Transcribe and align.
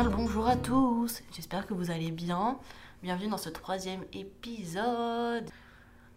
le 0.00 0.08
bonjour 0.08 0.48
à 0.48 0.56
tous. 0.56 1.22
J'espère 1.36 1.66
que 1.66 1.74
vous 1.74 1.90
allez 1.90 2.10
bien. 2.10 2.58
Bienvenue 3.02 3.28
dans 3.28 3.36
ce 3.36 3.50
troisième 3.50 4.00
épisode. 4.14 5.44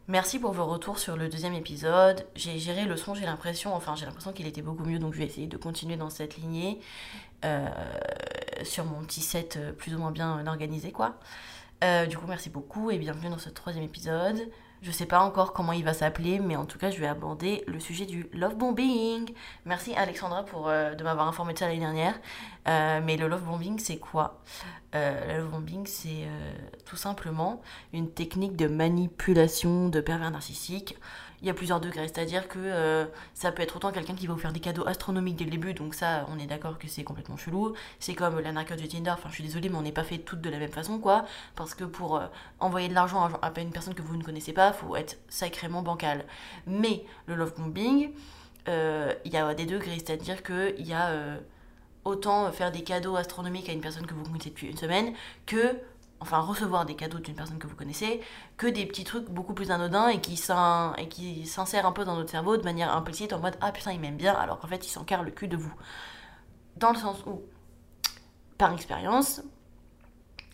Merci 0.07 0.39
pour 0.39 0.53
vos 0.53 0.65
retours 0.65 0.97
sur 0.97 1.17
le 1.17 1.27
deuxième 1.27 1.53
épisode. 1.53 2.25
J'ai 2.35 2.57
géré 2.57 2.85
le 2.85 2.95
son, 2.95 3.13
j'ai 3.13 3.25
l'impression, 3.25 3.75
enfin 3.75 3.93
j'ai 3.95 4.05
l'impression 4.05 4.31
qu'il 4.31 4.47
était 4.47 4.61
beaucoup 4.61 4.85
mieux, 4.85 4.97
donc 4.97 5.13
je 5.13 5.19
vais 5.19 5.25
essayer 5.25 5.45
de 5.45 5.57
continuer 5.57 5.97
dans 5.97 6.09
cette 6.09 6.37
lignée 6.37 6.79
euh, 7.43 7.67
sur 8.63 8.85
mon 8.85 9.03
petit 9.03 9.21
set 9.21 9.57
euh, 9.57 9.73
plus 9.73 9.93
ou 9.93 9.99
moins 9.99 10.11
bien 10.11 10.47
organisé 10.47 10.91
quoi. 10.91 11.19
Euh, 11.83 12.05
du 12.05 12.17
coup 12.17 12.27
merci 12.27 12.49
beaucoup 12.49 12.91
et 12.91 12.97
bienvenue 12.97 13.29
dans 13.29 13.37
ce 13.37 13.49
troisième 13.49 13.83
épisode. 13.83 14.39
Je 14.81 14.91
sais 14.91 15.05
pas 15.07 15.19
encore 15.19 15.53
comment 15.53 15.71
il 15.71 15.83
va 15.83 15.93
s'appeler, 15.93 16.39
mais 16.39 16.55
en 16.55 16.65
tout 16.65 16.77
cas, 16.77 16.91
je 16.91 16.99
vais 16.99 17.07
aborder 17.07 17.63
le 17.65 17.79
sujet 17.79 18.05
du 18.05 18.27
love 18.33 18.55
bombing. 18.55 19.33
Merci 19.65 19.95
Alexandra 19.95 20.43
pour 20.43 20.67
euh, 20.67 20.93
de 20.93 21.03
m'avoir 21.03 21.27
informé 21.27 21.53
de 21.53 21.57
ça 21.59 21.67
l'année 21.67 21.79
dernière. 21.79 22.19
Euh, 22.67 23.01
mais 23.03 23.17
le 23.17 23.27
love 23.27 23.43
bombing, 23.43 23.79
c'est 23.79 23.97
quoi? 23.97 24.41
Euh, 24.93 25.37
Le 25.37 25.43
love 25.43 25.51
bombing, 25.51 25.87
c'est 25.87 26.27
tout 26.85 26.97
simplement 26.97 27.61
une 27.93 28.11
technique 28.11 28.55
de 28.55 28.67
manipulation 28.67 29.89
de 29.89 30.01
pervers 30.01 30.29
narcissiques 30.29 30.95
il 31.41 31.47
y 31.47 31.51
a 31.51 31.53
plusieurs 31.53 31.81
degrés. 31.81 32.07
C'est-à-dire 32.07 32.47
que 32.47 33.05
ça 33.35 33.51
peut 33.51 33.61
être 33.61 33.75
autant 33.75 33.91
quelqu'un 33.91 34.15
qui 34.15 34.25
va 34.25 34.33
vous 34.33 34.39
faire 34.39 34.53
des 34.53 34.61
cadeaux 34.61 34.87
astronomiques 34.87 35.35
dès 35.35 35.43
le 35.43 35.51
début, 35.51 35.73
donc 35.73 35.93
ça, 35.93 36.25
on 36.29 36.39
est 36.39 36.47
d'accord 36.47 36.79
que 36.79 36.87
c'est 36.87 37.03
complètement 37.03 37.37
chelou. 37.37 37.73
C'est 37.99 38.15
comme 38.15 38.39
la 38.39 38.51
narcote 38.51 38.81
de 38.81 38.87
Tinder, 38.87 39.11
enfin 39.11 39.29
je 39.29 39.35
suis 39.35 39.43
désolée, 39.43 39.69
mais 39.69 39.77
on 39.77 39.83
n'est 39.83 39.91
pas 39.91 40.05
fait 40.05 40.17
toutes 40.17 40.41
de 40.41 40.49
la 40.49 40.57
même 40.57 40.71
façon, 40.71 40.97
quoi. 40.97 41.25
Parce 41.55 41.75
que 41.75 41.83
pour 41.83 42.19
envoyer 42.59 42.87
de 42.87 42.93
l'argent 42.93 43.29
à 43.41 43.59
une 43.59 43.71
personne 43.71 43.93
que 43.93 44.01
vous 44.01 44.15
ne 44.15 44.23
connaissez 44.23 44.53
pas, 44.53 44.69
faut 44.75 44.95
être 44.95 45.17
sacrément 45.29 45.81
bancal. 45.81 46.25
Mais 46.67 47.05
le 47.25 47.35
love 47.35 47.55
bombing, 47.57 48.11
euh, 48.67 49.13
il 49.25 49.33
y 49.33 49.37
a 49.37 49.53
des 49.53 49.65
degrés, 49.65 49.97
c'est-à-dire 49.97 50.43
qu'il 50.43 50.85
y 50.85 50.93
a 50.93 51.39
autant 52.05 52.51
faire 52.51 52.71
des 52.71 52.83
cadeaux 52.83 53.15
astronomiques 53.15 53.67
à 53.67 53.73
une 53.73 53.81
personne 53.81 54.05
que 54.05 54.13
vous 54.13 54.23
connaissez 54.23 54.49
depuis 54.49 54.67
une 54.67 54.77
semaine 54.77 55.13
que 55.45 55.81
enfin 56.19 56.39
recevoir 56.39 56.85
des 56.85 56.95
cadeaux 56.95 57.19
d'une 57.19 57.35
personne 57.35 57.57
que 57.57 57.67
vous 57.67 57.75
connaissez, 57.75 58.21
que 58.57 58.67
des 58.67 58.85
petits 58.85 59.03
trucs 59.03 59.29
beaucoup 59.29 59.53
plus 59.53 59.71
anodins 59.71 60.07
et 60.07 60.19
qui 60.19 60.37
s'insèrent 60.37 61.85
un 61.85 61.91
peu 61.91 62.05
dans 62.05 62.15
notre 62.15 62.31
cerveau 62.31 62.57
de 62.57 62.63
manière 62.63 62.95
implicite 62.95 63.33
en 63.33 63.39
mode 63.39 63.55
ah 63.61 63.71
putain 63.71 63.91
il 63.91 63.99
m'aime 63.99 64.17
bien 64.17 64.33
alors 64.33 64.59
qu'en 64.59 64.67
fait 64.67 64.85
il 64.85 64.89
s'encarre 64.89 65.23
le 65.23 65.31
cul 65.31 65.47
de 65.47 65.57
vous. 65.57 65.73
Dans 66.77 66.91
le 66.91 66.97
sens 66.97 67.23
où, 67.25 67.41
par 68.57 68.73
expérience, 68.73 69.41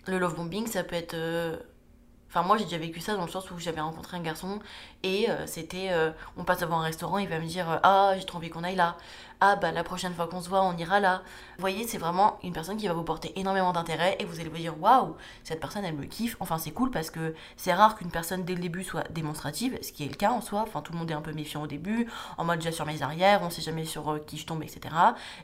le 0.08 0.18
love 0.18 0.36
bombing 0.36 0.68
ça 0.68 0.84
peut 0.84 0.96
être 0.96 1.14
euh, 1.14 1.58
Enfin, 2.34 2.48
moi, 2.48 2.56
j'ai 2.56 2.64
déjà 2.64 2.78
vécu 2.78 3.02
ça 3.02 3.18
dans 3.18 3.26
le 3.26 3.30
sens 3.30 3.52
où 3.52 3.60
j'avais 3.60 3.82
rencontré 3.82 4.16
un 4.16 4.22
garçon 4.22 4.60
et 5.04 5.30
euh, 5.30 5.46
c'était. 5.48 5.90
Euh, 5.92 6.12
on 6.38 6.46
passe 6.46 6.60
devant 6.60 6.80
un 6.80 6.84
restaurant, 6.84 7.18
il 7.18 7.28
va 7.28 7.40
me 7.40 7.46
dire 7.46 7.70
euh, 7.70 7.78
Ah, 7.84 8.14
j'ai 8.18 8.24
trop 8.24 8.38
envie 8.38 8.50
qu'on 8.50 8.64
aille 8.64 8.78
là. 8.78 8.96
Ah, 9.42 9.58
bah 9.58 9.74
la 9.74 9.84
prochaine 9.84 10.14
fois 10.14 10.28
qu'on 10.28 10.40
se 10.40 10.48
voit, 10.48 10.64
on 10.64 10.78
ira 10.78 11.02
là. 11.02 11.24
Vous 11.58 11.62
voyez, 11.62 11.86
c'est 11.86 11.98
vraiment 11.98 12.40
une 12.42 12.54
personne 12.54 12.78
qui 12.78 12.88
va 12.88 12.94
vous 12.94 13.04
porter 13.04 13.38
énormément 13.38 13.74
d'intérêt 13.74 14.16
et 14.20 14.24
vous 14.24 14.40
allez 14.40 14.48
vous 14.48 14.56
dire 14.56 14.82
Waouh, 14.82 15.18
cette 15.44 15.59
personne, 15.59 15.84
elle 15.84 15.96
me 15.96 16.06
kiffe. 16.06 16.38
Enfin, 16.40 16.58
c'est 16.58 16.72
cool 16.72 16.90
parce 16.90 17.09
que 17.09 17.36
c'est 17.58 17.74
rare 17.74 17.98
qu'une 17.98 18.12
personne 18.12 18.46
dès 18.46 18.56
le 18.56 18.62
début 18.62 18.86
soit 18.86 19.12
démonstrative, 19.12 19.78
ce 19.82 19.92
qui 19.92 20.06
est 20.06 20.09
le 20.09 20.16
cas 20.16 20.32
en 20.32 20.40
soi. 20.40 20.62
Enfin, 20.62 20.82
tout 20.82 20.94
le 20.94 21.00
monde 21.00 21.12
est 21.12 21.16
un 21.16 21.22
peu 21.22 21.34
méfiant 21.34 21.64
au 21.64 21.68
début, 21.68 22.08
en 22.38 22.46
mode 22.46 22.59
déjà 22.59 22.72
sur 22.72 22.86
mes 22.86 23.02
arrières, 23.02 23.42
on 23.44 23.50
sait 23.50 23.62
jamais 23.62 23.84
sur 23.84 24.24
qui 24.26 24.38
je 24.38 24.46
tombe, 24.46 24.64
etc. 24.64 24.96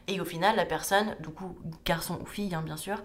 Et 0.08 0.22
au 0.22 0.26
final, 0.26 0.56
la 0.56 0.66
personne, 0.66 1.18
du 1.20 1.30
coup, 1.30 1.58
garçon 1.84 2.18
ou 2.22 2.26
fille, 2.26 2.56
hein, 2.56 2.62
bien 2.64 2.78
sûr, 2.78 3.02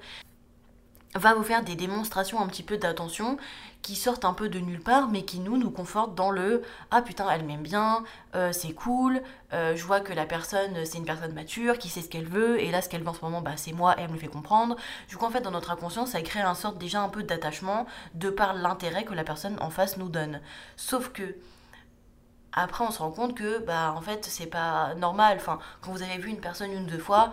va 1.15 1.35
vous 1.35 1.43
faire 1.43 1.63
des 1.63 1.75
démonstrations 1.75 2.41
un 2.41 2.47
petit 2.47 2.63
peu 2.63 2.79
d'attention 2.79 3.37
qui 3.83 3.97
sortent 3.97 4.25
un 4.25 4.33
peu 4.33 4.49
de 4.49 4.61
nulle 4.61 4.81
part 4.81 5.09
mais 5.09 5.25
qui 5.25 5.41
nous 5.41 5.59
nous 5.59 5.71
confortent 5.71 6.15
dans 6.15 6.31
le 6.31 6.63
ah 6.91 7.03
putain 7.03 7.29
elle 7.31 7.45
m'aime 7.45 7.63
bien 7.63 8.05
euh, 8.35 8.53
c'est 8.53 8.73
cool 8.73 9.21
euh, 9.53 9.77
je 9.77 9.85
vois 9.85 10.01
que 10.01 10.13
la 10.13 10.25
personne 10.25 10.85
c'est 10.85 10.99
une 10.99 11.05
personne 11.05 11.35
mature 11.35 11.79
qui 11.79 11.89
sait 11.89 12.01
ce 12.01 12.09
qu'elle 12.09 12.29
veut 12.29 12.61
et 12.63 12.71
là 12.71 12.81
ce 12.81 12.89
qu'elle 12.89 13.03
veut 13.03 13.09
en 13.09 13.15
ce 13.15 13.23
moment 13.23 13.43
bah 13.43 13.57
c'est 13.57 13.73
moi 13.73 13.95
et 13.99 14.03
elle 14.03 14.11
me 14.11 14.17
fait 14.17 14.29
comprendre 14.29 14.77
du 15.09 15.17
coup 15.17 15.25
en 15.25 15.31
fait 15.31 15.41
dans 15.41 15.51
notre 15.51 15.71
inconscient 15.71 16.07
ça 16.07 16.23
crée 16.23 16.41
un 16.41 16.55
sorte 16.55 16.79
déjà 16.79 17.03
un 17.03 17.09
peu 17.09 17.23
d'attachement 17.23 17.87
de 18.15 18.31
par 18.31 18.55
l'intérêt 18.55 19.05
que 19.05 19.15
la 19.15 19.25
personne 19.25 19.57
en 19.61 19.71
face 19.71 19.97
nous 19.97 20.09
donne. 20.09 20.41
Sauf 20.77 21.11
que 21.11 21.37
après 22.53 22.85
on 22.85 22.91
se 22.91 22.99
rend 22.99 23.11
compte 23.11 23.35
que 23.35 23.59
bah 23.59 23.95
en 23.97 24.01
fait 24.01 24.25
c'est 24.25 24.47
pas 24.47 24.95
normal. 24.95 25.39
Enfin 25.41 25.59
quand 25.81 25.93
vous 25.93 26.03
avez 26.03 26.19
vu 26.19 26.31
une 26.31 26.41
personne 26.41 26.73
une 26.73 26.85
ou 26.85 26.91
deux 26.91 26.99
fois 26.99 27.33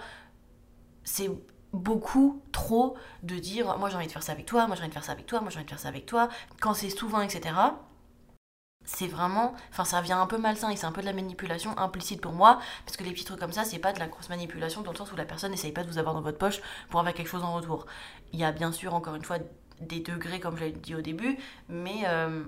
c'est 1.03 1.29
beaucoup 1.73 2.41
trop 2.51 2.95
de 3.23 3.35
dire 3.35 3.77
moi 3.77 3.89
j'ai 3.89 3.95
envie 3.95 4.07
de 4.07 4.11
faire 4.11 4.23
ça 4.23 4.31
avec 4.31 4.45
toi, 4.45 4.67
moi 4.67 4.75
j'ai 4.75 4.81
envie 4.81 4.89
de 4.89 4.93
faire 4.93 5.03
ça 5.03 5.11
avec 5.11 5.25
toi, 5.25 5.41
moi 5.41 5.49
j'ai 5.49 5.57
envie 5.57 5.65
de 5.65 5.69
faire 5.69 5.79
ça 5.79 5.89
avec 5.89 6.05
toi, 6.05 6.29
quand 6.59 6.73
c'est 6.73 6.89
souvent, 6.89 7.21
etc. 7.21 7.55
C'est 8.85 9.07
vraiment, 9.07 9.53
enfin 9.69 9.85
ça 9.85 10.01
vient 10.01 10.19
un 10.21 10.25
peu 10.25 10.37
malsain 10.37 10.69
et 10.69 10.75
c'est 10.75 10.87
un 10.87 10.91
peu 10.91 11.01
de 11.01 11.05
la 11.05 11.13
manipulation 11.13 11.77
implicite 11.77 12.21
pour 12.21 12.31
moi, 12.31 12.59
parce 12.85 12.97
que 12.97 13.03
les 13.03 13.11
petits 13.11 13.25
trucs 13.25 13.39
comme 13.39 13.51
ça, 13.51 13.63
c'est 13.63 13.79
pas 13.79 13.93
de 13.93 13.99
la 13.99 14.07
grosse 14.07 14.29
manipulation 14.29 14.81
dans 14.81 14.91
le 14.91 14.97
sens 14.97 15.11
où 15.11 15.15
la 15.15 15.25
personne 15.25 15.51
n'essaye 15.51 15.71
pas 15.71 15.83
de 15.83 15.89
vous 15.89 15.99
avoir 15.99 16.15
dans 16.15 16.21
votre 16.21 16.37
poche 16.37 16.59
pour 16.89 16.99
avoir 16.99 17.13
quelque 17.13 17.27
chose 17.27 17.43
en 17.43 17.53
retour. 17.53 17.85
Il 18.33 18.39
y 18.39 18.43
a 18.43 18.51
bien 18.51 18.71
sûr, 18.71 18.95
encore 18.95 19.15
une 19.15 19.23
fois, 19.23 19.37
des 19.81 19.99
degrés 19.99 20.39
comme 20.39 20.57
je 20.57 20.65
l'ai 20.65 20.71
dit 20.71 20.95
au 20.95 21.01
début, 21.01 21.37
mais 21.67 22.03
euh, 22.05 22.43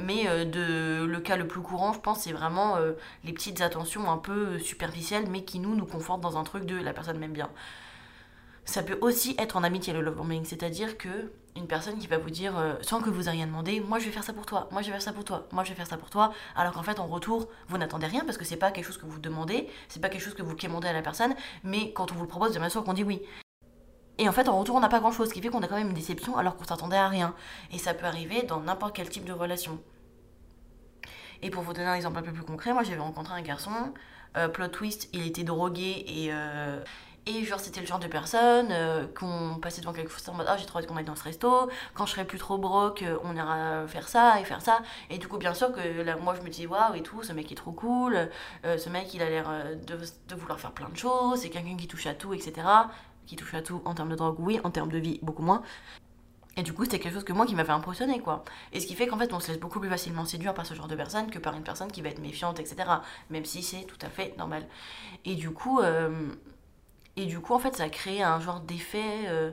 mais 0.00 0.28
euh, 0.28 0.44
de, 0.44 1.04
le 1.04 1.20
cas 1.20 1.36
le 1.36 1.46
plus 1.46 1.62
courant, 1.62 1.92
je 1.92 2.00
pense, 2.00 2.20
c'est 2.20 2.32
vraiment 2.32 2.76
euh, 2.76 2.92
les 3.24 3.32
petites 3.32 3.60
attentions 3.60 4.10
un 4.10 4.18
peu 4.18 4.58
superficielles, 4.58 5.24
mais 5.30 5.44
qui 5.44 5.58
nous, 5.58 5.74
nous 5.74 5.86
confortent 5.86 6.20
dans 6.20 6.36
un 6.36 6.44
truc 6.44 6.64
de 6.66 6.76
la 6.76 6.92
personne 6.92 7.18
m'aime 7.18 7.32
bien 7.32 7.50
ça 8.68 8.82
peut 8.82 8.98
aussi 9.00 9.34
être 9.38 9.56
en 9.56 9.64
amitié 9.64 9.94
le 9.94 10.02
love 10.02 10.16
bombing, 10.16 10.44
c'est-à-dire 10.44 10.98
que 10.98 11.32
une 11.56 11.66
personne 11.66 11.98
qui 11.98 12.06
va 12.06 12.18
vous 12.18 12.28
dire 12.28 12.56
euh, 12.58 12.74
sans 12.82 13.00
que 13.00 13.08
vous 13.08 13.22
ayez 13.22 13.38
rien 13.38 13.46
demandé, 13.46 13.80
moi 13.80 13.98
je 13.98 14.04
vais 14.04 14.10
faire 14.10 14.22
ça 14.22 14.34
pour 14.34 14.44
toi, 14.44 14.68
moi 14.70 14.82
je 14.82 14.88
vais 14.88 14.92
faire 14.92 15.00
ça 15.00 15.14
pour 15.14 15.24
toi, 15.24 15.48
moi 15.52 15.64
je 15.64 15.70
vais 15.70 15.74
faire 15.74 15.86
ça 15.86 15.96
pour 15.96 16.10
toi, 16.10 16.34
alors 16.54 16.74
qu'en 16.74 16.82
fait 16.82 17.00
en 17.00 17.06
retour 17.06 17.48
vous 17.68 17.78
n'attendez 17.78 18.06
rien 18.06 18.26
parce 18.26 18.36
que 18.36 18.44
c'est 18.44 18.58
pas 18.58 18.70
quelque 18.70 18.84
chose 18.84 18.98
que 18.98 19.06
vous 19.06 19.20
demandez, 19.20 19.70
c'est 19.88 20.00
pas 20.00 20.10
quelque 20.10 20.20
chose 20.20 20.34
que 20.34 20.42
vous 20.42 20.54
quémandez 20.54 20.86
à 20.86 20.92
la 20.92 21.00
personne, 21.00 21.34
mais 21.64 21.94
quand 21.94 22.12
on 22.12 22.14
vous 22.16 22.24
le 22.24 22.28
propose, 22.28 22.58
bien 22.58 22.68
sûr 22.68 22.84
qu'on 22.84 22.92
dit 22.92 23.04
oui. 23.04 23.22
Et 24.18 24.28
en 24.28 24.32
fait 24.32 24.50
en 24.50 24.58
retour 24.58 24.76
on 24.76 24.80
n'a 24.80 24.90
pas 24.90 25.00
grand 25.00 25.12
chose, 25.12 25.30
ce 25.30 25.34
qui 25.34 25.40
fait 25.40 25.48
qu'on 25.48 25.62
a 25.62 25.66
quand 25.66 25.78
même 25.78 25.88
une 25.88 25.94
déception 25.94 26.36
alors 26.36 26.54
qu'on 26.54 26.64
s'attendait 26.64 26.98
à 26.98 27.08
rien. 27.08 27.34
Et 27.72 27.78
ça 27.78 27.94
peut 27.94 28.04
arriver 28.04 28.42
dans 28.42 28.60
n'importe 28.60 28.94
quel 28.94 29.08
type 29.08 29.24
de 29.24 29.32
relation. 29.32 29.80
Et 31.40 31.48
pour 31.48 31.62
vous 31.62 31.72
donner 31.72 31.86
un 31.86 31.94
exemple 31.94 32.18
un 32.18 32.22
peu 32.22 32.32
plus 32.32 32.44
concret, 32.44 32.74
moi 32.74 32.82
j'avais 32.82 33.00
rencontré 33.00 33.32
un 33.32 33.42
garçon, 33.42 33.70
euh, 34.36 34.48
plot 34.48 34.68
twist, 34.68 35.08
il 35.14 35.26
était 35.26 35.44
drogué 35.44 36.04
et 36.06 36.28
euh, 36.32 36.84
et 37.28 37.44
genre, 37.44 37.60
c'était 37.60 37.80
le 37.80 37.86
genre 37.86 37.98
de 37.98 38.06
personne 38.06 38.68
euh, 38.70 39.06
qu'on 39.14 39.58
passait 39.60 39.82
devant 39.82 39.92
quelque 39.92 40.10
chose 40.10 40.26
en 40.30 40.34
mode 40.34 40.46
Ah, 40.48 40.56
j'ai 40.56 40.64
trop 40.64 40.78
hâte 40.78 40.86
qu'on 40.86 40.96
aille 40.96 41.04
dans 41.04 41.14
ce 41.14 41.24
resto. 41.24 41.68
Quand 41.92 42.06
je 42.06 42.12
serai 42.12 42.24
plus 42.24 42.38
trop 42.38 42.56
broke, 42.56 43.02
euh, 43.02 43.18
on 43.22 43.36
ira 43.36 43.86
faire 43.86 44.08
ça 44.08 44.40
et 44.40 44.44
faire 44.44 44.62
ça. 44.62 44.80
Et 45.10 45.18
du 45.18 45.28
coup, 45.28 45.36
bien 45.36 45.52
sûr 45.52 45.70
que 45.70 46.02
là, 46.02 46.16
moi, 46.16 46.34
je 46.34 46.40
me 46.40 46.48
dis 46.48 46.66
Waouh 46.66 46.94
et 46.94 47.02
tout, 47.02 47.22
ce 47.22 47.34
mec 47.34 47.52
est 47.52 47.56
trop 47.56 47.72
cool. 47.72 48.30
Euh, 48.64 48.78
ce 48.78 48.88
mec, 48.88 49.12
il 49.12 49.20
a 49.20 49.28
l'air 49.28 49.50
de, 49.86 49.96
de, 50.28 50.34
vouloir 50.34 50.58
faire 50.58 50.72
plein 50.72 50.88
de 50.88 50.96
choses. 50.96 51.40
C'est 51.40 51.50
quelqu'un 51.50 51.76
qui 51.76 51.86
touche 51.86 52.06
à 52.06 52.14
tout, 52.14 52.32
etc. 52.32 52.66
Qui 53.26 53.36
touche 53.36 53.52
à 53.52 53.60
tout 53.60 53.82
en 53.84 53.94
termes 53.94 54.10
de 54.10 54.16
drogue, 54.16 54.36
oui. 54.38 54.58
En 54.64 54.70
termes 54.70 54.90
de 54.90 54.98
vie, 54.98 55.18
beaucoup 55.22 55.42
moins. 55.42 55.62
Et 56.56 56.62
du 56.62 56.72
coup, 56.72 56.84
c'était 56.84 56.98
quelque 56.98 57.14
chose 57.14 57.24
que 57.24 57.34
moi 57.34 57.44
qui 57.44 57.54
m'avait 57.54 57.72
impressionné, 57.72 58.20
quoi. 58.20 58.42
Et 58.72 58.80
ce 58.80 58.86
qui 58.86 58.94
fait 58.94 59.06
qu'en 59.06 59.18
fait, 59.18 59.32
on 59.34 59.38
se 59.38 59.48
laisse 59.48 59.60
beaucoup 59.60 59.80
plus 59.80 59.90
facilement 59.90 60.24
séduire 60.24 60.54
par 60.54 60.64
ce 60.64 60.72
genre 60.72 60.88
de 60.88 60.96
personne 60.96 61.30
que 61.30 61.38
par 61.38 61.54
une 61.54 61.62
personne 61.62 61.92
qui 61.92 62.00
va 62.00 62.08
être 62.08 62.20
méfiante, 62.20 62.58
etc. 62.58 62.88
Même 63.28 63.44
si 63.44 63.62
c'est 63.62 63.84
tout 63.84 63.98
à 64.00 64.08
fait 64.08 64.34
normal. 64.38 64.66
Et 65.26 65.34
du 65.34 65.50
coup, 65.50 65.80
et 67.18 67.26
du 67.26 67.40
coup, 67.40 67.52
en 67.52 67.58
fait, 67.58 67.74
ça 67.74 67.82
a 67.82 67.88
créé 67.88 68.22
un 68.22 68.38
genre 68.38 68.60
d'effet 68.60 69.26
euh, 69.26 69.50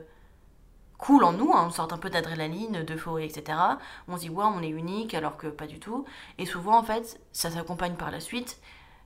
cool 0.98 1.24
en 1.24 1.32
nous, 1.32 1.52
hein, 1.52 1.64
une 1.64 1.72
sorte 1.72 1.92
un 1.92 1.98
peu 1.98 2.10
d'adrénaline, 2.10 2.84
d'euphorie, 2.84 3.24
etc. 3.24 3.58
On 4.06 4.16
se 4.16 4.22
dit, 4.22 4.30
ouais, 4.30 4.44
on 4.46 4.62
est 4.62 4.68
unique, 4.68 5.14
alors 5.14 5.36
que 5.36 5.48
pas 5.48 5.66
du 5.66 5.80
tout. 5.80 6.04
Et 6.38 6.46
souvent, 6.46 6.78
en 6.78 6.84
fait, 6.84 7.20
ça 7.32 7.50
s'accompagne 7.50 7.94
par 7.94 8.12
la 8.12 8.20
suite 8.20 8.60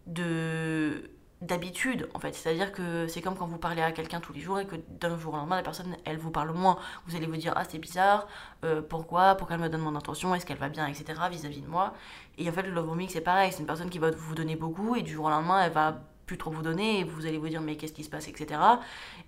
de 0.07 1.11
d'habitude 1.41 2.07
en 2.13 2.19
fait 2.19 2.35
c'est 2.35 2.51
à 2.51 2.55
dire 2.55 2.71
que 2.71 3.07
c'est 3.07 3.23
comme 3.23 3.35
quand 3.35 3.47
vous 3.47 3.57
parlez 3.57 3.81
à 3.81 3.93
quelqu'un 3.93 4.21
tous 4.21 4.35
les 4.35 4.41
jours 4.41 4.61
et 4.61 4.67
que 4.67 4.77
d'un 4.77 5.17
jour 5.17 5.33
au 5.33 5.37
lendemain 5.39 5.57
la 5.57 5.63
personne 5.63 5.97
elle 6.05 6.19
vous 6.19 6.31
parle 6.31 6.53
moins 6.53 6.77
vous 7.07 7.17
allez 7.17 7.27
vous 7.27 7.39
dire 7.39 7.55
ah 7.57 7.65
c'est 7.67 7.79
bizarre 7.79 8.29
euh, 8.63 8.83
pourquoi 8.83 9.37
pourquoi 9.37 9.57
elle 9.57 9.63
me 9.63 9.71
donne 9.71 9.81
mon 9.81 9.97
intention 9.97 10.35
est-ce 10.35 10.45
qu'elle 10.45 10.59
va 10.59 10.69
bien 10.69 10.87
etc 10.87 11.19
vis-à-vis 11.31 11.63
de 11.63 11.67
moi 11.67 11.95
et 12.37 12.47
en 12.47 12.53
fait 12.53 12.63
le 12.63 12.73
love 12.73 12.89
bombing 12.89 13.09
c'est 13.09 13.23
pareil 13.23 13.53
c'est 13.53 13.61
une 13.61 13.67
personne 13.67 13.89
qui 13.89 13.99
va 13.99 14.11
vous 14.11 14.35
donner 14.35 14.55
beaucoup 14.55 14.97
et 14.97 15.03
du 15.03 15.13
jour 15.13 15.25
au 15.25 15.31
lendemain 15.31 15.63
elle 15.65 15.73
va 15.73 16.03
trop 16.39 16.51
vous 16.51 16.63
donner 16.63 17.01
et 17.01 17.05
vous 17.05 17.27
allez 17.27 17.39
vous 17.39 17.49
dire 17.49 17.61
mais 17.61 17.77
qu'est-ce 17.77 17.93
qui 17.93 18.05
se 18.05 18.11
passe, 18.11 18.29
etc. 18.29 18.61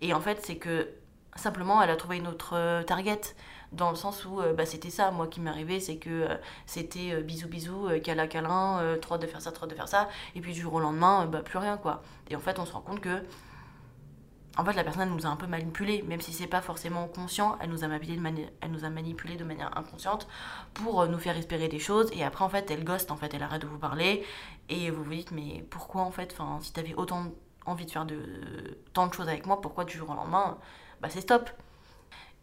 Et 0.01 0.15
en 0.15 0.21
fait, 0.21 0.41
c'est 0.43 0.57
que 0.57 0.89
simplement 1.37 1.83
elle 1.83 1.91
a 1.91 1.97
trouvé 1.97 2.19
une 2.19 2.29
autre 2.29 2.55
euh, 2.55 2.83
target 2.83 3.21
dans 3.73 3.91
le 3.91 3.97
sens 3.97 4.25
où 4.27 4.41
euh, 4.41 4.53
bah, 4.53 4.67
c'était 4.67 4.91
ça 4.91 5.11
moi 5.11 5.27
qui 5.27 5.41
m'arrivait 5.41 5.81
c'est 5.81 5.97
que 5.97 6.11
euh, 6.11 6.35
c'était 6.67 7.23
bisous 7.23 7.49
bisous 7.49 7.89
câlin 8.05 8.27
câlin 8.27 8.97
trop 9.01 9.19
de 9.19 9.27
faire 9.27 9.41
ça 9.41 9.53
trop 9.53 9.67
de 9.67 9.75
faire 9.75 9.89
ça 9.89 10.09
et 10.35 10.41
puis 10.41 10.53
du 10.53 10.61
jour 10.61 10.75
au 10.75 10.81
lendemain 10.81 11.27
bah, 11.27 11.41
plus 11.41 11.59
rien 11.59 11.77
quoi 11.79 12.03
et 12.29 12.37
en 12.37 12.41
fait 12.41 12.59
on 12.59 12.67
se 12.67 12.73
rend 12.73 12.83
compte 12.83 13.01
que 13.01 13.23
en 14.59 14.65
fait, 14.65 14.75
la 14.75 14.85
personne 14.85 15.09
nous 15.11 15.25
a 15.27 15.31
un 15.31 15.37
peu 15.37 15.47
manipulé, 15.47 16.03
même 16.03 16.21
si 16.21 16.33
c'est 16.33 16.47
pas 16.47 16.61
forcément 16.61 17.09
conscient, 17.09 17.57
elle 17.61 17.71
nous 17.71 17.85
a 17.85 17.89
manipulé 17.89 18.17
de, 18.17 18.43
elle 18.61 18.85
a 18.85 18.91
manipulé 18.91 19.37
de 19.37 19.45
manière 19.45 19.77
inconsciente 19.79 20.29
pour 20.75 21.01
euh, 21.01 21.07
nous 21.07 21.19
faire 21.19 21.37
espérer 21.37 21.69
des 21.69 21.79
choses. 21.79 22.11
Et 22.13 22.23
après, 22.23 22.45
en 22.45 22.51
fait, 22.51 22.71
elle 22.71 22.85
ghost, 22.85 23.11
en 23.11 23.17
fait, 23.17 23.33
elle 23.33 23.43
arrête 23.43 23.63
de 23.63 23.67
vous 23.67 23.79
parler. 23.79 24.25
Et 24.69 24.91
vous 24.91 25.05
vous 25.05 25.11
dites, 25.11 25.31
mais 25.31 25.65
pourquoi, 25.71 26.03
en 26.03 26.11
fait, 26.11 26.37
si 26.61 26.73
t'avais 26.73 26.95
autant 26.95 27.33
envie 27.65 27.87
de 27.87 27.91
faire 27.91 28.05
de, 28.05 28.79
tant 28.93 29.07
de 29.07 29.15
choses 29.15 29.29
avec 29.29 29.47
moi, 29.47 29.61
pourquoi 29.61 29.85
du 29.85 29.97
jour 29.97 30.11
au 30.11 30.15
lendemain, 30.15 30.59
bah 31.01 31.09
c'est 31.11 31.21
stop. 31.23 31.49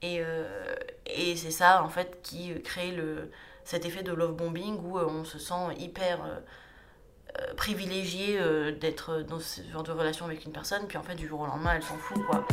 Et, 0.02 0.18
euh, 0.22 0.76
et 1.06 1.36
c'est 1.36 1.52
ça, 1.52 1.84
en 1.84 1.90
fait, 1.90 2.22
qui 2.24 2.60
crée 2.64 2.92
le, 2.92 3.30
cet 3.66 3.86
effet 3.86 4.02
de 4.02 4.14
love 4.14 4.36
bombing 4.36 4.80
où 4.84 4.98
euh, 4.98 5.06
on 5.08 5.26
se 5.26 5.38
sent 5.38 5.76
hyper 5.78 6.22
privilégiée 7.56 8.40
euh, 8.40 8.72
d'être 8.72 9.22
dans 9.22 9.40
ce 9.40 9.62
genre 9.72 9.84
de 9.84 9.92
relation 9.92 10.26
avec 10.26 10.46
une 10.46 10.52
personne, 10.52 10.88
puis 10.88 10.98
en 10.98 11.04
fait, 11.04 11.16
du 11.16 11.28
jour 11.28 11.42
au 11.42 11.46
lendemain, 11.46 11.74
elle 11.76 11.84
s'en 11.84 11.98
fout, 11.98 12.24
quoi. 12.26 12.46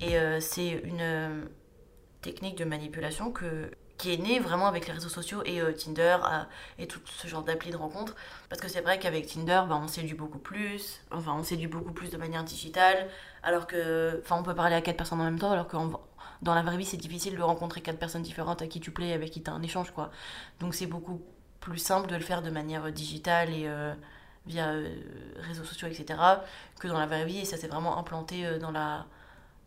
Et 0.00 0.16
euh, 0.16 0.40
c'est 0.40 0.68
une 0.68 1.00
euh, 1.00 1.44
technique 2.22 2.56
de 2.56 2.64
manipulation 2.64 3.32
qui 3.96 4.12
est 4.12 4.16
née 4.16 4.38
vraiment 4.38 4.68
avec 4.68 4.86
les 4.86 4.92
réseaux 4.92 5.08
sociaux 5.08 5.42
et 5.44 5.60
euh, 5.60 5.72
Tinder 5.72 6.18
euh, 6.24 6.42
et 6.78 6.86
tout 6.86 7.00
ce 7.04 7.26
genre 7.26 7.42
d'appli 7.42 7.70
de 7.72 7.76
rencontre. 7.76 8.14
Parce 8.48 8.60
que 8.60 8.68
c'est 8.68 8.80
vrai 8.80 8.98
qu'avec 8.98 9.26
Tinder, 9.26 9.62
bah, 9.68 9.80
on 9.82 9.88
séduit 9.88 10.14
beaucoup 10.14 10.38
plus, 10.38 11.00
enfin 11.10 11.34
on 11.36 11.42
séduit 11.42 11.66
beaucoup 11.66 11.92
plus 11.92 12.10
de 12.10 12.16
manière 12.16 12.44
digitale, 12.44 13.08
alors 13.42 13.66
que, 13.66 14.20
enfin 14.22 14.36
on 14.38 14.44
peut 14.44 14.54
parler 14.54 14.76
à 14.76 14.80
quatre 14.80 14.96
personnes 14.96 15.20
en 15.20 15.24
même 15.24 15.38
temps, 15.38 15.50
alors 15.50 15.66
que 15.66 15.76
dans 16.42 16.54
la 16.54 16.62
vraie 16.62 16.76
vie 16.76 16.84
c'est 16.84 16.96
difficile 16.96 17.36
de 17.36 17.42
rencontrer 17.42 17.80
quatre 17.80 17.98
personnes 17.98 18.22
différentes 18.22 18.62
à 18.62 18.66
qui 18.66 18.80
tu 18.80 18.90
plais, 18.90 19.12
avec 19.12 19.30
qui 19.30 19.42
tu 19.42 19.50
as 19.50 19.52
un 19.52 19.62
échange 19.62 19.90
quoi. 19.90 20.10
Donc 20.60 20.74
c'est 20.74 20.86
beaucoup 20.86 21.20
plus 21.60 21.78
simple 21.78 22.08
de 22.08 22.16
le 22.16 22.22
faire 22.22 22.42
de 22.42 22.50
manière 22.50 22.92
digitale 22.92 23.50
et 23.50 23.64
euh, 23.66 23.94
via 24.46 24.68
euh, 24.68 24.94
réseaux 25.36 25.64
sociaux, 25.64 25.88
etc. 25.88 26.18
que 26.80 26.88
dans 26.88 26.98
la 26.98 27.06
vraie 27.06 27.24
vie, 27.24 27.38
et 27.38 27.44
ça 27.44 27.56
s'est 27.56 27.68
vraiment 27.68 27.98
implanté 27.98 28.46
euh, 28.46 28.58
dans 28.58 28.70
la 28.70 29.06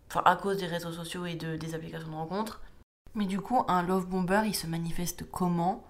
enfin 0.10 0.22
à 0.26 0.36
cause 0.36 0.58
des 0.58 0.68
réseaux 0.68 0.92
sociaux 0.92 1.26
et 1.26 1.36
de, 1.36 1.56
des 1.56 1.76
applications 1.76 2.10
de 2.10 2.16
rencontres. 2.16 2.62
Mais 3.16 3.26
du 3.26 3.40
coup, 3.40 3.64
un 3.68 3.84
love 3.84 4.08
bomber, 4.08 4.44
il 4.46 4.56
se 4.56 4.68
manifeste 4.68 5.30
comment? 5.32 5.84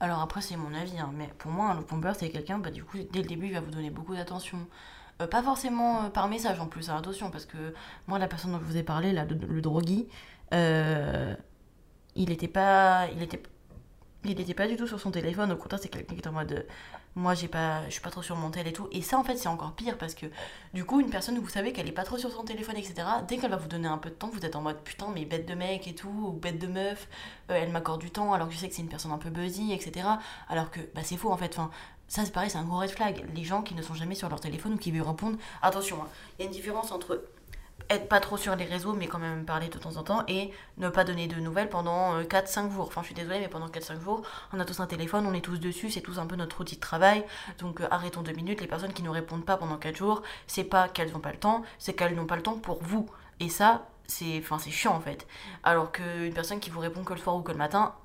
Alors 0.00 0.20
après, 0.20 0.40
c'est 0.40 0.56
mon 0.56 0.74
avis, 0.74 0.98
hein, 0.98 1.10
mais 1.14 1.28
pour 1.38 1.50
moi, 1.50 1.70
un 1.70 1.74
love 1.74 1.86
bomber, 1.86 2.12
c'est 2.16 2.30
quelqu'un, 2.30 2.58
bah, 2.58 2.70
du 2.70 2.84
coup, 2.84 2.98
dès 3.12 3.22
le 3.22 3.28
début, 3.28 3.46
il 3.46 3.54
va 3.54 3.60
vous 3.60 3.70
donner 3.70 3.90
beaucoup 3.90 4.14
d'attention. 4.14 4.58
Euh, 5.22 5.26
pas 5.26 5.42
forcément 5.42 6.04
euh, 6.04 6.08
par 6.10 6.28
message 6.28 6.58
en 6.60 6.66
plus, 6.66 6.90
attention, 6.90 7.30
parce 7.30 7.46
que 7.46 7.74
moi, 8.06 8.18
la 8.18 8.28
personne 8.28 8.52
dont 8.52 8.58
je 8.58 8.64
vous 8.64 8.76
ai 8.76 8.82
parlé, 8.82 9.12
là, 9.12 9.24
le, 9.24 9.36
le 9.36 9.62
euh, 10.52 11.34
il 12.16 12.30
était 12.30 12.48
pas... 12.48 13.08
Il 13.14 13.22
était, 13.22 13.42
il 14.24 14.40
était 14.40 14.54
pas 14.54 14.66
du 14.66 14.76
tout 14.76 14.86
sur 14.86 15.00
son 15.00 15.10
téléphone, 15.10 15.52
au 15.52 15.56
contraire, 15.56 15.80
c'est 15.82 15.88
quelqu'un 15.88 16.14
qui 16.14 16.20
est 16.22 16.26
en 16.26 16.32
mode... 16.32 16.66
moi, 17.14 17.34
j'ai 17.34 17.46
pas, 17.48 17.84
je 17.86 17.90
suis 17.92 18.00
pas 18.00 18.10
trop 18.10 18.22
sur 18.22 18.36
mon 18.36 18.50
tel 18.50 18.66
et 18.66 18.72
tout. 18.72 18.88
Et 18.90 19.02
ça, 19.02 19.18
en 19.18 19.24
fait, 19.24 19.36
c'est 19.36 19.48
encore 19.48 19.74
pire 19.74 19.98
parce 19.98 20.14
que 20.14 20.26
du 20.72 20.84
coup, 20.84 21.00
une 21.00 21.10
personne, 21.10 21.38
vous 21.38 21.48
savez 21.48 21.72
qu'elle 21.72 21.88
est 21.88 21.92
pas 21.92 22.04
trop 22.04 22.16
sur 22.18 22.32
son 22.32 22.42
téléphone, 22.42 22.76
etc. 22.76 23.06
Dès 23.28 23.36
qu'elle 23.36 23.50
va 23.50 23.56
vous 23.56 23.68
donner 23.68 23.88
un 23.88 23.98
peu 23.98 24.10
de 24.10 24.14
temps, 24.14 24.30
vous 24.32 24.44
êtes 24.44 24.56
en 24.56 24.62
mode 24.62 24.82
putain, 24.82 25.08
mais 25.14 25.24
bête 25.26 25.46
de 25.46 25.54
mec 25.54 25.86
et 25.86 25.94
tout, 25.94 26.08
ou 26.08 26.32
bête 26.32 26.58
de 26.58 26.66
meuf, 26.66 27.08
elle 27.48 27.70
m'accorde 27.70 28.00
du 28.00 28.10
temps 28.10 28.32
alors 28.32 28.48
que 28.48 28.54
je 28.54 28.58
sais 28.58 28.68
que 28.68 28.74
c'est 28.74 28.82
une 28.82 28.88
personne 28.88 29.12
un 29.12 29.18
peu 29.18 29.30
buzzy, 29.30 29.72
etc. 29.72 30.08
Alors 30.48 30.70
que 30.70 30.80
bah, 30.94 31.02
c'est 31.04 31.16
faux 31.16 31.30
en 31.30 31.36
fait. 31.36 31.52
Enfin, 31.58 31.70
ça, 32.14 32.24
c'est 32.24 32.30
pareil, 32.30 32.48
c'est 32.48 32.58
un 32.58 32.64
gros 32.64 32.78
red 32.78 32.90
flag. 32.90 33.24
Les 33.34 33.42
gens 33.42 33.62
qui 33.62 33.74
ne 33.74 33.82
sont 33.82 33.94
jamais 33.94 34.14
sur 34.14 34.28
leur 34.28 34.38
téléphone 34.40 34.74
ou 34.74 34.76
qui 34.76 34.92
veulent 34.92 35.02
répondre. 35.02 35.36
Attention, 35.62 36.00
hein, 36.00 36.06
il 36.38 36.42
y 36.42 36.44
a 36.44 36.46
une 36.46 36.54
différence 36.54 36.92
entre 36.92 37.24
être 37.90 38.08
pas 38.08 38.20
trop 38.20 38.36
sur 38.36 38.54
les 38.54 38.66
réseaux, 38.66 38.92
mais 38.92 39.08
quand 39.08 39.18
même 39.18 39.44
parler 39.44 39.68
de 39.68 39.76
temps 39.76 39.96
en 39.96 40.04
temps, 40.04 40.22
et 40.28 40.52
ne 40.78 40.88
pas 40.90 41.02
donner 41.02 41.26
de 41.26 41.34
nouvelles 41.40 41.68
pendant 41.68 42.22
4-5 42.22 42.70
jours. 42.70 42.86
Enfin, 42.86 43.00
je 43.00 43.06
suis 43.06 43.16
désolée, 43.16 43.40
mais 43.40 43.48
pendant 43.48 43.66
4-5 43.66 44.00
jours, 44.00 44.22
on 44.52 44.60
a 44.60 44.64
tous 44.64 44.78
un 44.78 44.86
téléphone, 44.86 45.26
on 45.26 45.34
est 45.34 45.40
tous 45.40 45.58
dessus, 45.58 45.90
c'est 45.90 46.02
tous 46.02 46.20
un 46.20 46.26
peu 46.26 46.36
notre 46.36 46.60
outil 46.60 46.76
de 46.76 46.80
travail. 46.80 47.24
Donc 47.58 47.80
euh, 47.80 47.88
arrêtons 47.90 48.22
deux 48.22 48.32
minutes. 48.32 48.60
Les 48.60 48.68
personnes 48.68 48.92
qui 48.92 49.02
ne 49.02 49.10
répondent 49.10 49.44
pas 49.44 49.56
pendant 49.56 49.76
4 49.76 49.96
jours, 49.96 50.22
c'est 50.46 50.62
pas 50.62 50.88
qu'elles 50.88 51.10
n'ont 51.10 51.18
pas 51.18 51.32
le 51.32 51.38
temps, 51.38 51.62
c'est 51.80 51.94
qu'elles 51.94 52.14
n'ont 52.14 52.26
pas 52.26 52.36
le 52.36 52.42
temps 52.42 52.58
pour 52.58 52.80
vous. 52.80 53.10
Et 53.40 53.48
ça, 53.48 53.88
c'est 54.06 54.40
chiant 54.70 54.94
en 54.94 55.00
fait. 55.00 55.26
Alors 55.64 55.90
qu'une 55.90 56.32
personne 56.32 56.60
qui 56.60 56.70
vous 56.70 56.78
répond 56.78 57.02
que 57.02 57.12
le 57.12 57.18
soir 57.18 57.34
ou 57.34 57.42
que 57.42 57.50
le 57.50 57.58
matin, 57.58 57.96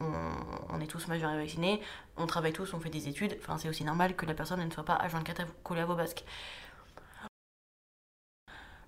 on, 0.00 0.80
est 0.80 0.86
tous 0.86 1.08
majeurs 1.08 1.30
et 1.32 1.36
vaccinés, 1.38 1.80
on 2.16 2.26
travaille 2.26 2.52
tous, 2.52 2.72
on 2.74 2.80
fait 2.80 2.90
des 2.90 3.08
études, 3.08 3.36
enfin 3.40 3.58
c'est 3.58 3.68
aussi 3.68 3.84
normal 3.84 4.14
que 4.16 4.26
la 4.26 4.34
personne 4.34 4.64
ne 4.64 4.70
soit 4.70 4.84
pas 4.84 4.98
H24 5.04 5.40
à 5.40 5.44
vous- 5.44 5.52
collée 5.64 5.80
à 5.80 5.86
vos 5.86 5.96
basques 5.96 6.24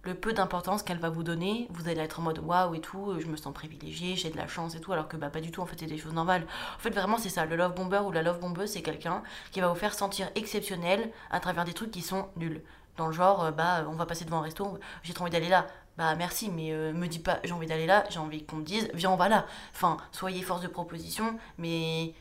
le 0.02 0.14
peu 0.14 0.32
d'importance 0.32 0.82
qu'elle 0.82 0.98
va 0.98 1.10
vous 1.10 1.22
donner, 1.22 1.66
vous 1.70 1.88
allez 1.88 2.00
être 2.00 2.20
en 2.20 2.22
mode 2.22 2.38
waouh 2.38 2.74
et 2.74 2.80
tout, 2.80 3.16
je 3.20 3.26
me 3.26 3.36
sens 3.36 3.52
privilégiée, 3.52 4.16
j'ai 4.16 4.30
de 4.30 4.36
la 4.36 4.46
chance 4.46 4.74
et 4.74 4.80
tout, 4.80 4.92
alors 4.92 5.08
que 5.08 5.16
bah 5.16 5.28
pas 5.30 5.40
du 5.40 5.50
tout, 5.50 5.60
en 5.60 5.66
fait 5.66 5.76
c'est 5.78 5.86
des 5.86 5.98
choses 5.98 6.14
normales. 6.14 6.46
En 6.76 6.78
fait 6.78 6.90
vraiment 6.90 7.18
c'est 7.18 7.28
ça, 7.28 7.44
le 7.44 7.56
love 7.56 7.74
bomber 7.74 8.00
ou 8.06 8.10
la 8.12 8.22
love 8.22 8.40
bombeuse 8.40 8.70
c'est 8.70 8.82
quelqu'un 8.82 9.22
qui 9.52 9.60
va 9.60 9.68
vous 9.68 9.74
faire 9.74 9.94
sentir 9.94 10.30
exceptionnel 10.34 11.10
à 11.30 11.40
travers 11.40 11.64
des 11.64 11.74
trucs 11.74 11.90
qui 11.90 12.02
sont 12.02 12.28
nuls. 12.36 12.62
Dans 12.96 13.06
le 13.06 13.12
genre, 13.12 13.44
euh, 13.44 13.50
bah 13.50 13.84
on 13.88 13.92
va 13.94 14.06
passer 14.06 14.24
devant 14.24 14.38
un 14.38 14.42
resto, 14.42 14.78
j'ai 15.02 15.12
trop 15.14 15.24
envie 15.24 15.32
d'aller 15.32 15.48
là. 15.48 15.66
Bah 16.00 16.14
merci, 16.14 16.48
mais 16.48 16.72
euh, 16.72 16.94
me 16.94 17.08
dis 17.08 17.18
pas 17.18 17.40
j'ai 17.44 17.52
envie 17.52 17.66
d'aller 17.66 17.84
là, 17.84 18.04
j'ai 18.08 18.20
envie 18.20 18.42
qu'on 18.42 18.56
me 18.56 18.64
dise 18.64 18.88
viens 18.94 19.10
on 19.10 19.16
va 19.16 19.28
là. 19.28 19.44
Enfin, 19.74 19.98
soyez 20.12 20.40
force 20.40 20.62
de 20.62 20.66
proposition, 20.66 21.38
mais 21.58 22.14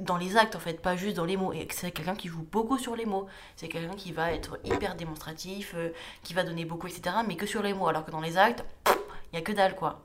dans 0.00 0.16
les 0.16 0.36
actes 0.36 0.56
en 0.56 0.58
fait, 0.58 0.82
pas 0.82 0.96
juste 0.96 1.14
dans 1.16 1.24
les 1.24 1.36
mots. 1.36 1.52
C'est 1.70 1.92
quelqu'un 1.92 2.16
qui 2.16 2.26
joue 2.26 2.42
beaucoup 2.50 2.76
sur 2.76 2.96
les 2.96 3.06
mots. 3.06 3.28
C'est 3.54 3.68
quelqu'un 3.68 3.94
qui 3.94 4.10
va 4.10 4.32
être 4.32 4.58
hyper 4.64 4.96
démonstratif, 4.96 5.74
euh, 5.76 5.90
qui 6.24 6.34
va 6.34 6.42
donner 6.42 6.64
beaucoup, 6.64 6.88
etc. 6.88 7.18
Mais 7.24 7.36
que 7.36 7.46
sur 7.46 7.62
les 7.62 7.72
mots. 7.72 7.86
Alors 7.86 8.04
que 8.04 8.10
dans 8.10 8.20
les 8.20 8.36
actes, 8.36 8.64
il 9.32 9.36
y 9.36 9.38
a 9.38 9.42
que 9.42 9.52
dalle 9.52 9.76
quoi. 9.76 10.02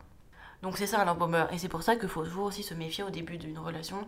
Donc 0.62 0.77
c'est 0.77 0.86
ça 0.86 1.01
un 1.01 1.16
bomber. 1.16 1.48
Et 1.51 1.57
c'est 1.57 1.68
pour 1.68 1.81
ça 1.81 1.95
qu'il 1.95 2.10
faut 2.10 2.24
toujours 2.24 2.45
aussi 2.45 2.62
se 2.62 2.75
méfier 2.75 3.04
au 3.04 3.10
début 3.10 3.39
d'une 3.39 3.57
relation, 3.57 4.06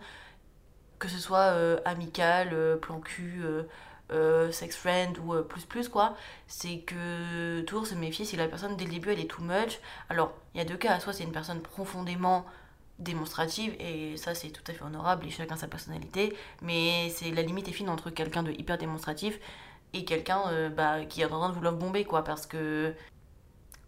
que 1.00 1.08
ce 1.08 1.18
soit 1.18 1.54
euh, 1.56 1.80
amical, 1.86 2.50
euh, 2.54 2.78
plan 2.78 3.00
cul, 3.00 3.42
euh, 4.12 4.52
sex 4.52 4.76
friend 4.76 5.18
ou 5.20 5.34
euh, 5.34 5.42
plus 5.42 5.66
plus 5.66 5.90
quoi. 5.90 6.16
C'est 6.48 6.80
que 6.80 7.62
toujours 7.62 7.88
se 7.88 7.96
méfier 7.96 8.26
si 8.26 8.36
la 8.36 8.48
personne 8.48 8.76
dès 8.78 8.86
le 8.86 8.92
début 8.92 9.12
elle 9.12 9.20
est 9.20 9.30
too 9.30 9.44
much. 9.44 9.80
Alors 10.10 10.34
il 10.54 10.60
y 10.60 10.62
a 10.62 10.66
deux 10.66 10.78
cas. 10.78 11.00
Soit 11.00 11.14
c'est 11.14 11.24
une 11.24 11.32
personne 11.32 11.62
profondément 11.62 12.46
démonstrative 13.00 13.76
et 13.80 14.18
ça 14.18 14.34
c'est 14.34 14.50
tout 14.50 14.64
à 14.68 14.74
fait 14.74 14.84
honorable 14.84 15.26
et 15.28 15.30
chacun 15.30 15.56
sa 15.56 15.68
personnalité 15.68 16.36
mais 16.62 17.10
c'est 17.10 17.32
la 17.32 17.44
limite 17.44 17.68
est 17.68 17.72
fine 17.72 17.90
entre 17.90 18.10
quelqu'un 18.10 18.44
de 18.44 18.52
hyper 18.52 18.78
démonstratif 18.78 19.40
et 19.94 20.04
quelqu'un 20.04 20.42
euh, 20.48 20.70
bah, 20.70 21.06
qui 21.06 21.24
en 21.24 21.30
train 21.30 21.50
de 21.50 21.54
vous 21.54 21.62
love 21.62 21.78
bomber 21.78 22.06
quoi 22.06 22.24
parce 22.24 22.48
que 22.48 22.94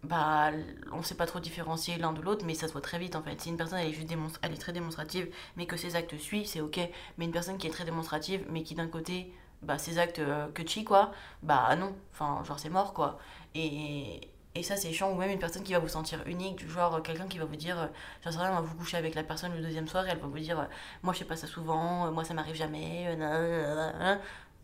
bah 0.02 0.50
on 0.92 1.02
sait 1.02 1.16
pas 1.16 1.26
trop 1.26 1.40
différencier 1.40 1.98
l'un 1.98 2.12
de 2.12 2.22
l'autre 2.22 2.44
mais 2.46 2.54
ça 2.54 2.68
se 2.68 2.72
voit 2.72 2.80
très 2.80 2.98
vite 2.98 3.16
en 3.16 3.22
fait 3.22 3.38
si 3.40 3.50
une 3.50 3.56
personne 3.56 3.80
elle 3.80 3.88
est 3.88 3.92
juste 3.92 4.10
elle 4.42 4.52
est 4.52 4.56
très 4.56 4.72
démonstrative 4.72 5.28
mais 5.56 5.66
que 5.66 5.76
ses 5.76 5.96
actes 5.96 6.16
suivent 6.16 6.46
c'est 6.46 6.60
ok 6.60 6.80
mais 7.18 7.26
une 7.26 7.32
personne 7.32 7.58
qui 7.58 7.66
est 7.66 7.70
très 7.70 7.84
démonstrative 7.84 8.46
mais 8.48 8.62
qui 8.62 8.74
d'un 8.74 8.86
côté 8.86 9.30
bah 9.62 9.78
ses 9.78 9.98
actes 9.98 10.18
euh, 10.20 10.48
que 10.52 10.62
quoi 10.84 11.12
bah 11.42 11.74
non 11.76 11.94
enfin 12.12 12.42
genre 12.44 12.58
c'est 12.58 12.70
mort 12.70 12.92
quoi. 12.94 13.18
Et 13.54 14.20
et 14.54 14.62
ça 14.62 14.76
c'est 14.76 14.92
chiant. 14.92 15.12
Ou 15.12 15.16
même 15.16 15.30
une 15.30 15.38
personne 15.38 15.62
qui 15.62 15.72
va 15.72 15.78
vous 15.78 15.88
sentir 15.88 16.22
unique 16.26 16.56
du 16.56 16.68
genre 16.68 16.96
euh, 16.96 17.00
quelqu'un 17.00 17.26
qui 17.28 17.38
va 17.38 17.44
vous 17.44 17.56
dire 17.56 17.78
euh, 17.78 17.86
j'en 18.24 18.32
sais 18.32 18.38
rien 18.38 18.50
on 18.52 18.54
va 18.56 18.60
vous 18.62 18.74
coucher 18.76 18.96
avec 18.96 19.14
la 19.14 19.22
personne 19.22 19.54
le 19.54 19.62
deuxième 19.62 19.86
soir 19.88 20.06
et 20.06 20.10
elle 20.10 20.18
va 20.18 20.26
vous 20.26 20.38
dire 20.38 20.68
moi 21.02 21.12
je 21.12 21.18
fais 21.20 21.24
pas 21.24 21.36
ça 21.36 21.46
souvent 21.46 22.10
moi 22.12 22.24
ça 22.24 22.34
m'arrive 22.34 22.56
jamais 22.56 23.16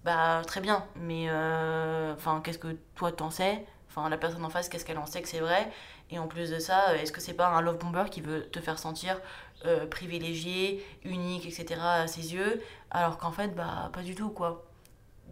bah 0.05 0.43
très 0.47 0.61
bien. 0.61 0.85
Mais 0.97 1.29
enfin 2.17 2.41
qu'est-ce 2.43 2.59
que 2.59 2.77
toi 2.95 3.13
t'en 3.13 3.31
sais? 3.31 3.67
Enfin, 3.89 4.09
la 4.11 4.19
personne 4.19 4.45
en 4.45 4.51
face, 4.51 4.69
qu'est-ce 4.69 4.85
qu'elle 4.85 4.99
en 4.99 5.07
sait 5.07 5.23
que 5.23 5.29
c'est 5.29 5.41
vrai? 5.41 5.71
Et 6.11 6.19
en 6.19 6.27
plus 6.29 6.51
de 6.51 6.59
ça, 6.59 6.95
est-ce 6.97 7.13
que 7.13 7.21
c'est 7.21 7.33
pas 7.35 7.49
un 7.49 7.61
love 7.63 7.79
bomber 7.79 8.05
qui 8.11 8.21
veut 8.21 8.43
te 8.51 8.61
faire 8.61 8.79
sentir 8.79 9.19
privilégié, 9.91 10.85
unique, 11.05 11.47
etc. 11.47 11.81
à 11.81 12.07
ses 12.07 12.35
yeux? 12.35 12.63
Alors 12.91 13.19
qu'en 13.19 13.33
fait, 13.33 13.55
bah, 13.55 13.91
pas 13.93 14.03
du 14.03 14.15
tout, 14.15 14.31
quoi. 14.31 14.65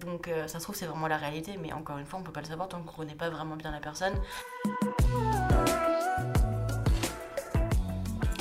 Donc, 0.01 0.29
euh, 0.29 0.47
ça 0.49 0.59
se 0.59 0.65
trouve, 0.65 0.75
c'est 0.77 0.87
vraiment 0.87 1.07
la 1.07 1.17
réalité, 1.17 1.57
mais 1.61 1.73
encore 1.73 1.99
une 1.99 2.07
fois, 2.07 2.19
on 2.19 2.23
peut 2.23 2.33
pas 2.33 2.41
le 2.41 2.47
savoir 2.47 2.69
tant 2.69 2.83
qu'on 2.83 2.97
connaît 2.97 3.15
pas 3.15 3.31
vraiment 3.31 3.57
bien 3.57 3.71
la 3.71 3.81
personne. 3.81 4.15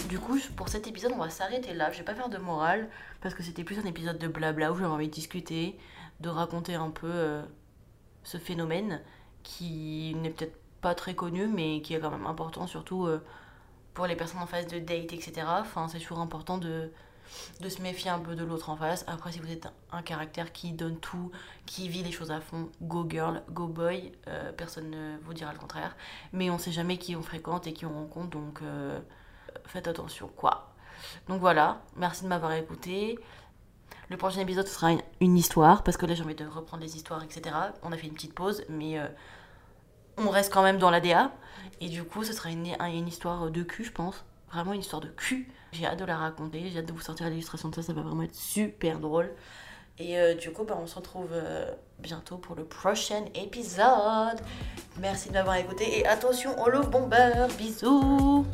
Du 0.10 0.20
coup, 0.20 0.38
pour 0.56 0.70
cet 0.70 0.88
épisode, 0.88 1.12
on 1.14 1.20
va 1.20 1.30
s'arrêter 1.30 1.74
là. 1.74 1.92
Je 1.92 2.00
vais 2.00 2.04
pas 2.04 2.16
faire 2.16 2.30
de 2.30 2.38
morale, 2.38 2.90
parce 3.22 3.34
que 3.34 3.44
c'était 3.44 3.64
plus 3.64 3.80
un 3.80 3.86
épisode 3.86 4.18
de 4.18 4.28
blabla 4.28 4.72
où 4.72 4.76
j'avais 4.76 4.88
envie 4.88 5.08
de 5.08 5.14
discuter, 5.14 5.78
de 6.20 6.30
raconter 6.30 6.76
un 6.76 6.90
peu 6.90 7.10
euh, 7.10 7.42
ce 8.24 8.38
phénomène 8.38 9.02
qui 9.44 10.16
n'est 10.16 10.30
peut-être 10.30 10.58
pas 10.82 10.96
très 10.96 11.16
connu, 11.16 11.48
mais 11.48 11.82
qui 11.82 11.94
est 11.94 12.00
quand 12.00 12.12
même 12.12 12.26
important, 12.26 12.68
surtout 12.68 13.06
euh, 13.06 13.24
pour 13.94 14.08
les 14.08 14.16
personnes 14.16 14.42
en 14.42 14.48
phase 14.48 14.68
de 14.68 14.80
date, 14.80 15.14
etc. 15.14 15.44
Enfin, 15.48 15.88
c'est 15.88 16.00
toujours 16.00 16.20
important 16.20 16.58
de, 16.58 16.92
de 17.60 17.70
se 17.70 17.82
méfier 17.82 18.10
un 18.10 18.20
peu 18.20 18.36
de 18.36 18.44
l'autre 18.44 18.70
en 18.70 18.76
face. 18.76 19.04
Après, 19.08 19.32
si 19.32 19.40
vous 19.40 19.52
êtes 19.52 19.68
un, 19.92 20.02
caractère 20.02 20.52
qui 20.52 20.72
donne 20.72 20.98
tout, 21.00 21.32
qui 21.66 21.90
vit 21.90 22.04
les 22.04 22.12
choses 22.12 22.32
à 22.32 22.42
fond, 22.42 22.70
go 22.82 23.06
girl, 23.10 23.42
go 23.50 23.68
boy, 23.68 24.12
euh, 24.28 24.52
personne 24.52 24.90
ne 24.90 25.18
vous 25.24 25.34
dira 25.34 25.52
le 25.54 25.60
contraire. 25.60 25.96
Mais 26.32 26.50
on 26.50 26.58
sait 26.58 26.72
jamais 26.72 26.98
qui 26.98 27.16
on 27.16 27.22
fréquente 27.22 27.68
et 27.68 27.74
qui 27.74 27.86
on 27.86 27.94
rencontre, 27.94 28.30
donc 28.30 28.62
euh, 28.62 29.00
faites 29.66 29.88
attention, 29.88 30.30
quoi. 30.36 30.74
Donc 31.28 31.40
voilà, 31.40 31.82
merci 31.96 32.24
de 32.24 32.30
m'avoir 32.30 32.54
écouté. 32.54 33.20
Le 34.10 34.18
prochain 34.18 34.42
épisode 34.42 34.68
sera 34.68 34.92
une, 35.22 35.38
histoire, 35.38 35.84
parce 35.84 35.98
que 35.98 36.06
là 36.06 36.14
j'ai 36.14 36.24
envie 36.24 36.36
de 36.36 36.46
reprendre 36.46 36.84
les 36.84 36.96
histoires, 36.96 37.24
etc. 37.24 37.56
On 37.84 37.92
a 37.92 37.98
fait 37.98 38.08
une 38.08 38.14
petite 38.14 38.34
pause, 38.34 38.64
mais 38.70 39.00
euh, 39.00 39.08
on 40.18 40.30
reste 40.30 40.54
quand 40.54 40.64
même 40.64 40.78
dans 40.78 40.90
l'ADA. 40.90 41.32
Et 41.82 41.90
du 41.90 42.04
coup, 42.04 42.24
ce 42.24 42.34
sera 42.34 42.50
une, 42.50 42.76
une 42.80 43.08
histoire 43.08 43.50
de 43.50 43.64
cul, 43.64 43.84
je 43.84 43.92
pense. 43.92 44.24
Vraiment 44.54 44.74
une 44.74 44.82
histoire 44.82 45.02
de 45.02 45.08
cul. 45.08 45.48
J'ai 45.72 45.86
hâte 45.86 45.98
de 45.98 46.06
la 46.06 46.18
raconter, 46.18 46.70
j'ai 46.72 46.80
hâte 46.80 46.86
de 46.86 46.94
vous 46.94 47.02
sortir 47.02 47.28
l'illustration 47.30 47.70
de 47.70 47.76
ça, 47.76 47.82
ça 47.82 47.94
va 47.94 48.02
vraiment 48.02 48.22
être 48.22 48.36
super 48.36 49.00
drôle. 49.00 49.32
Et 49.98 50.18
euh, 50.18 50.36
du 50.36 50.52
coup, 50.52 50.64
bah, 50.64 50.78
on 50.80 50.86
se 50.86 50.96
retrouve 50.96 51.30
euh, 51.32 51.72
bientôt 52.00 52.38
pour 52.38 52.56
le 52.56 52.64
prochain 52.64 53.26
épisode. 53.36 54.40
Merci 55.00 55.30
de 55.30 55.34
m'avoir 55.34 55.56
écouté 55.56 56.00
et 56.00 56.08
attention 56.08 56.60
au 56.62 56.70
love 56.70 56.90
bomber. 56.90 57.48
Bisous 57.58 58.46